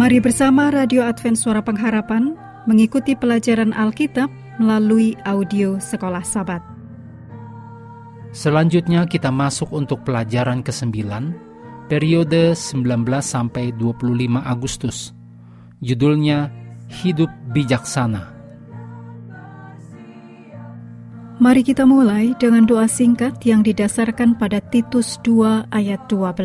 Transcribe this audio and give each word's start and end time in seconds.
Mari 0.00 0.16
bersama 0.16 0.72
Radio 0.72 1.04
Advent 1.04 1.36
Suara 1.36 1.60
Pengharapan 1.60 2.32
mengikuti 2.64 3.12
pelajaran 3.12 3.76
Alkitab 3.76 4.32
melalui 4.56 5.12
audio 5.28 5.76
Sekolah 5.76 6.24
Sabat. 6.24 6.64
Selanjutnya 8.32 9.04
kita 9.04 9.28
masuk 9.28 9.68
untuk 9.76 10.00
pelajaran 10.08 10.64
ke-9, 10.64 11.04
periode 11.92 12.56
19 12.56 12.80
sampai 13.20 13.76
25 13.76 14.40
Agustus. 14.40 15.12
Judulnya 15.84 16.48
Hidup 16.88 17.28
Bijaksana. 17.52 18.32
Mari 21.44 21.60
kita 21.60 21.84
mulai 21.84 22.32
dengan 22.40 22.64
doa 22.64 22.88
singkat 22.88 23.36
yang 23.44 23.60
didasarkan 23.60 24.40
pada 24.40 24.64
Titus 24.64 25.20
2 25.28 25.68
ayat 25.68 26.00
12. 26.08 26.40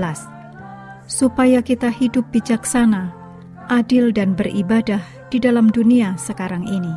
Supaya 1.08 1.64
kita 1.64 1.88
hidup 1.88 2.28
bijaksana 2.36 3.25
adil 3.70 4.14
dan 4.14 4.38
beribadah 4.38 5.02
di 5.34 5.42
dalam 5.42 5.74
dunia 5.74 6.14
sekarang 6.16 6.66
ini. 6.70 6.94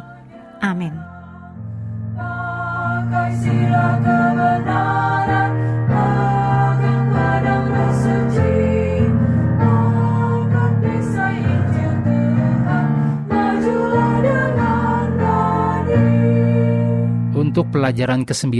Amin. 0.60 0.92
Untuk 17.38 17.74
pelajaran 17.74 18.22
ke-9, 18.22 18.54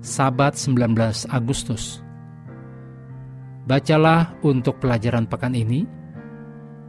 Sabat 0.00 0.54
19 0.54 0.94
Agustus. 1.32 2.04
Bacalah 3.66 4.34
untuk 4.46 4.78
pelajaran 4.78 5.26
pekan 5.26 5.54
ini 5.54 5.99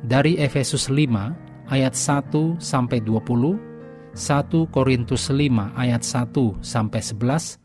dari 0.05 0.38
Efesus 0.38 0.89
5 0.89 1.69
ayat 1.69 1.94
1 1.94 2.57
sampai 2.57 2.99
20, 3.05 4.17
1 4.17 4.73
Korintus 4.73 5.30
5 5.30 5.71
ayat 5.77 6.02
1 6.02 6.59
sampai 6.61 7.02
11, 7.02 7.61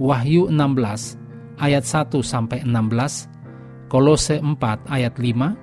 Wahyu 0.00 0.50
16 0.50 1.18
ayat 1.60 1.84
1 1.86 2.22
sampai 2.24 2.66
16, 2.66 3.30
Kolose 3.92 4.40
4 4.42 4.58
ayat 4.90 5.14
5, 5.20 5.54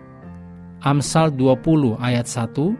Amsal 0.82 1.36
20 1.36 2.00
ayat 2.00 2.26
1, 2.26 2.74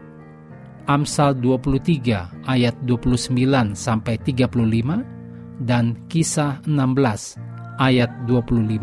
Amsal 0.90 1.38
23 1.38 2.48
ayat 2.48 2.74
29 2.82 3.38
sampai 3.78 4.18
35 4.18 5.62
dan 5.62 5.94
Kisah 6.10 6.58
16 6.66 7.38
ayat 7.78 8.10
25. 8.26 8.82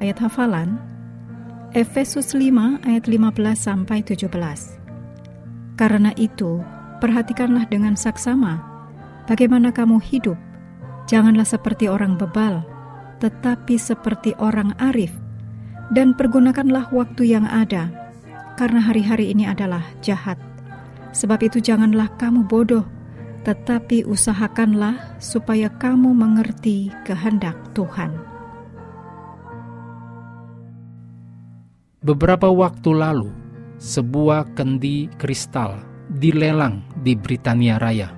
Ayat 0.00 0.18
hafalan 0.22 0.78
Efesus 1.70 2.34
5 2.34 2.82
ayat 2.82 3.06
15 3.06 3.30
sampai 3.54 4.02
17. 4.02 4.26
Karena 5.78 6.10
itu, 6.18 6.58
perhatikanlah 6.98 7.70
dengan 7.70 7.94
saksama 7.94 8.58
bagaimana 9.30 9.70
kamu 9.70 10.02
hidup. 10.02 10.34
Janganlah 11.06 11.46
seperti 11.46 11.86
orang 11.86 12.18
bebal, 12.18 12.66
tetapi 13.22 13.78
seperti 13.78 14.34
orang 14.42 14.74
arif. 14.82 15.14
Dan 15.94 16.18
pergunakanlah 16.18 16.90
waktu 16.90 17.38
yang 17.38 17.46
ada, 17.46 17.86
karena 18.58 18.82
hari-hari 18.82 19.30
ini 19.30 19.46
adalah 19.46 19.86
jahat. 20.02 20.42
Sebab 21.14 21.38
itu 21.46 21.62
janganlah 21.62 22.10
kamu 22.18 22.50
bodoh, 22.50 22.82
tetapi 23.46 24.02
usahakanlah 24.10 25.22
supaya 25.22 25.70
kamu 25.70 26.18
mengerti 26.18 26.90
kehendak 27.06 27.54
Tuhan. 27.78 28.29
Beberapa 32.00 32.48
waktu 32.48 32.96
lalu, 32.96 33.28
sebuah 33.76 34.56
kendi 34.56 35.12
kristal 35.20 35.84
dilelang 36.08 36.80
di 37.04 37.12
Britania 37.12 37.76
Raya. 37.76 38.08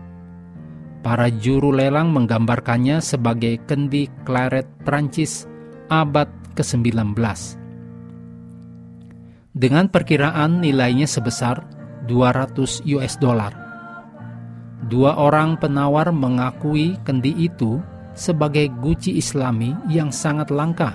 Para 1.02 1.26
juru 1.26 1.74
lelang 1.74 2.14
menggambarkannya 2.14 3.02
sebagai 3.02 3.58
kendi 3.66 4.06
claret 4.22 4.70
Prancis 4.86 5.50
abad 5.90 6.30
ke-19. 6.54 7.10
Dengan 9.50 9.90
perkiraan 9.90 10.62
nilainya 10.62 11.10
sebesar 11.10 11.66
200 12.06 12.86
US 12.86 13.18
dollar. 13.18 13.50
Dua 14.86 15.18
orang 15.18 15.58
penawar 15.58 16.14
mengakui 16.14 16.94
kendi 17.02 17.34
itu 17.34 17.82
sebagai 18.14 18.70
guci 18.78 19.18
islami 19.18 19.74
yang 19.90 20.14
sangat 20.14 20.54
langka. 20.54 20.94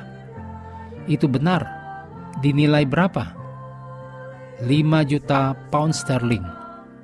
Itu 1.12 1.28
benar 1.28 1.77
dinilai 2.42 2.86
berapa? 2.86 3.34
5 4.62 4.70
juta 5.10 5.54
pound 5.70 5.94
sterling, 5.94 6.46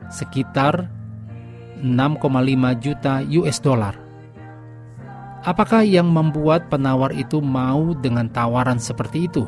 sekitar 0.10 0.90
6,5 1.82 2.82
juta 2.82 3.22
US 3.22 3.58
dollar. 3.62 3.96
Apakah 5.44 5.84
yang 5.84 6.08
membuat 6.08 6.72
penawar 6.72 7.12
itu 7.12 7.44
mau 7.44 7.92
dengan 7.94 8.32
tawaran 8.32 8.80
seperti 8.80 9.28
itu? 9.28 9.44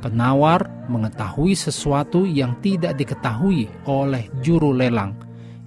Penawar 0.00 0.88
mengetahui 0.88 1.52
sesuatu 1.52 2.24
yang 2.24 2.56
tidak 2.64 2.96
diketahui 2.96 3.68
oleh 3.84 4.32
juru 4.40 4.72
lelang, 4.72 5.12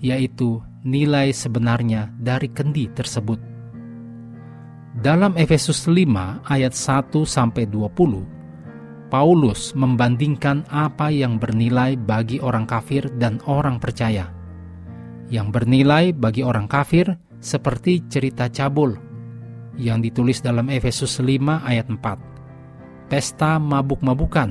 yaitu 0.02 0.58
nilai 0.82 1.30
sebenarnya 1.30 2.10
dari 2.18 2.50
kendi 2.50 2.90
tersebut. 2.90 3.38
Dalam 4.98 5.38
Efesus 5.38 5.86
5 5.86 6.42
ayat 6.50 6.74
1 6.74 7.22
sampai 7.24 7.70
20, 7.70 8.43
Paulus 9.14 9.78
membandingkan 9.78 10.66
apa 10.74 11.14
yang 11.14 11.38
bernilai 11.38 11.94
bagi 11.94 12.42
orang 12.42 12.66
kafir 12.66 13.14
dan 13.22 13.38
orang 13.46 13.78
percaya. 13.78 14.34
Yang 15.30 15.48
bernilai 15.54 16.18
bagi 16.18 16.42
orang 16.42 16.66
kafir 16.66 17.14
seperti 17.38 18.10
cerita 18.10 18.50
cabul 18.50 18.98
yang 19.78 20.02
ditulis 20.02 20.42
dalam 20.42 20.66
Efesus 20.66 21.22
5 21.22 21.62
ayat 21.62 21.94
4. 21.94 22.02
Pesta 23.06 23.62
mabuk-mabukan 23.62 24.50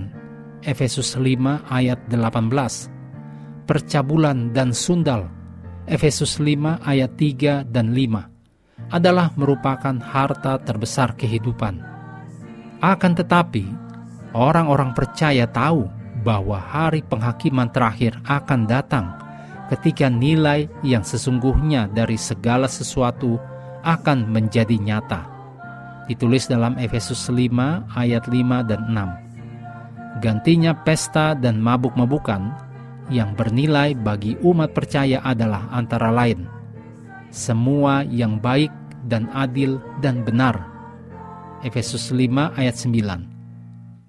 Efesus 0.63 1.19
5 1.19 1.67
ayat 1.67 1.99
18. 2.07 3.67
Percabulan 3.67 4.55
dan 4.55 4.71
sundal 4.71 5.27
Efesus 5.91 6.39
5 6.39 6.87
ayat 6.87 7.11
3 7.19 7.67
dan 7.67 7.91
5 7.91 8.95
adalah 8.95 9.35
merupakan 9.35 9.99
harta 9.99 10.55
terbesar 10.63 11.19
kehidupan. 11.19 11.83
Akan 12.79 13.19
tetapi, 13.19 13.91
Orang-orang 14.33 14.97
percaya 14.97 15.45
tahu 15.45 15.89
bahwa 16.25 16.57
hari 16.57 17.05
penghakiman 17.05 17.69
terakhir 17.69 18.17
akan 18.25 18.65
datang 18.65 19.13
ketika 19.69 20.09
nilai 20.09 20.69
yang 20.85 21.05
sesungguhnya 21.05 21.89
dari 21.93 22.17
segala 22.17 22.69
sesuatu 22.69 23.37
akan 23.85 24.29
menjadi 24.29 24.77
nyata. 24.81 25.29
Ditulis 26.09 26.49
dalam 26.49 26.77
Efesus 26.81 27.29
5 27.29 27.93
ayat 27.93 28.25
5 28.29 28.69
dan 28.69 28.81
6. 28.89 30.21
Gantinya 30.25 30.73
pesta 30.77 31.33
dan 31.33 31.61
mabuk-mabukan 31.61 32.53
yang 33.09 33.33
bernilai 33.37 33.97
bagi 33.97 34.37
umat 34.45 34.73
percaya 34.77 35.25
adalah 35.25 35.69
antara 35.73 36.13
lain 36.13 36.63
semua 37.33 38.05
yang 38.05 38.37
baik 38.37 38.69
dan 39.09 39.27
adil 39.33 39.81
dan 40.05 40.21
benar. 40.21 40.69
Efesus 41.65 42.13
5 42.13 42.53
ayat 42.61 42.77
9 42.77 43.32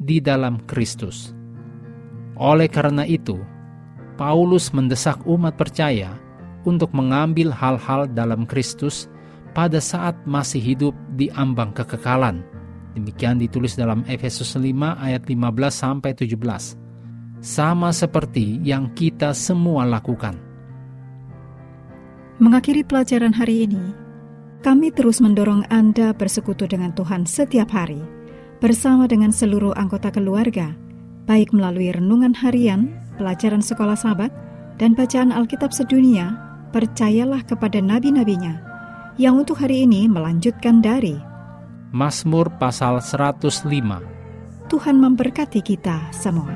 di 0.04 0.20
dalam 0.20 0.60
Kristus. 0.68 1.32
Oleh 2.36 2.68
karena 2.68 3.08
itu, 3.08 3.40
Paulus 4.20 4.70
mendesak 4.76 5.24
umat 5.24 5.56
percaya 5.56 6.14
untuk 6.68 6.92
mengambil 6.92 7.50
hal-hal 7.50 8.12
dalam 8.12 8.44
Kristus 8.44 9.08
pada 9.56 9.80
saat 9.80 10.18
masih 10.28 10.60
hidup 10.60 10.96
di 11.16 11.32
ambang 11.34 11.72
kekekalan. 11.72 12.44
Demikian 12.94 13.42
ditulis 13.42 13.74
dalam 13.74 14.06
Efesus 14.06 14.54
5 14.54 14.70
ayat 15.02 15.26
15 15.26 15.40
sampai 15.74 16.12
17. 16.14 16.78
Sama 17.42 17.90
seperti 17.90 18.62
yang 18.62 18.94
kita 18.94 19.34
semua 19.34 19.84
lakukan. 19.84 20.38
Mengakhiri 22.38 22.86
pelajaran 22.86 23.34
hari 23.34 23.66
ini, 23.66 23.84
kami 24.62 24.94
terus 24.94 25.22
mendorong 25.22 25.68
Anda 25.70 26.16
bersekutu 26.16 26.70
dengan 26.70 26.96
Tuhan 26.96 27.28
setiap 27.28 27.70
hari 27.74 28.23
bersama 28.64 29.12
dengan 29.12 29.36
seluruh 29.36 29.76
anggota 29.76 30.08
keluarga, 30.08 30.72
baik 31.28 31.52
melalui 31.52 31.92
renungan 31.92 32.32
harian, 32.32 32.96
pelajaran 33.20 33.60
sekolah 33.60 34.00
sahabat, 34.00 34.32
dan 34.80 34.96
bacaan 34.96 35.36
Alkitab 35.36 35.76
sedunia, 35.76 36.32
percayalah 36.72 37.44
kepada 37.44 37.84
nabi-nabinya, 37.84 38.64
yang 39.20 39.36
untuk 39.36 39.60
hari 39.60 39.84
ini 39.84 40.08
melanjutkan 40.08 40.80
dari 40.80 41.20
Mazmur 41.92 42.56
pasal 42.56 43.04
105. 43.04 43.68
Tuhan 44.72 44.96
memberkati 44.96 45.60
kita 45.60 46.10
semua. 46.16 46.56